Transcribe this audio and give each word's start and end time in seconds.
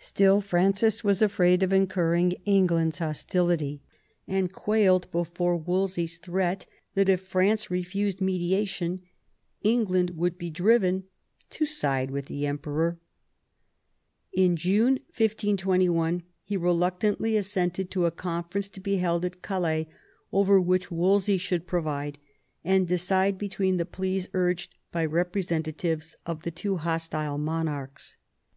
Still 0.00 0.40
Francis 0.40 1.04
was 1.04 1.22
afraid 1.22 1.62
of 1.62 1.72
incurring 1.72 2.30
V 2.30 2.36
THE 2.38 2.38
CONFERENCE 2.66 2.96
OF 2.96 2.98
CALAIS 3.00 3.18
73 3.30 3.38
England's 3.38 3.78
hostility, 3.78 3.82
and 4.26 4.52
quailed 4.52 5.10
before 5.12 5.56
Wolsey's 5.56 6.18
threat 6.18 6.66
that 6.94 7.08
if 7.08 7.20
France 7.20 7.70
refused 7.70 8.20
mediation, 8.20 9.02
England 9.62 10.10
would 10.16 10.36
be 10.38 10.50
driven 10.50 11.04
to 11.50 11.66
side 11.66 12.10
with 12.10 12.26
the 12.26 12.46
Emperor. 12.48 12.98
In 14.32 14.56
June 14.56 14.94
1521 15.14 16.24
he 16.42 16.56
reluctantly 16.56 17.36
assented 17.36 17.92
to 17.92 18.06
a 18.06 18.10
conference 18.10 18.68
to 18.70 18.80
be 18.80 18.96
held 18.96 19.24
at 19.24 19.40
Calais, 19.40 19.86
over 20.32 20.60
which 20.60 20.90
Wolsey 20.90 21.38
should 21.38 21.68
preside, 21.68 22.18
and 22.64 22.88
decide 22.88 23.38
between 23.38 23.76
the 23.76 23.86
pleas 23.86 24.28
urged 24.34 24.74
by 24.90 25.04
representatives 25.04 26.16
of 26.26 26.42
the 26.42 26.50
two 26.50 26.78
hostile 26.78 27.38
monarchs. 27.38 28.16